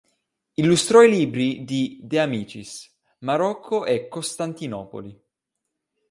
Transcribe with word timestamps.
Illustrò 0.55 1.03
i 1.03 1.11
libri 1.11 1.63
di 1.63 1.99
De 2.01 2.17
Amicis 2.19 2.91
"Marocco" 3.19 3.85
e 3.85 4.07
"Costantinopoli". 4.07 5.23